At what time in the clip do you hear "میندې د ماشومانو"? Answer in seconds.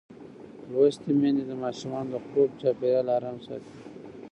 1.19-2.09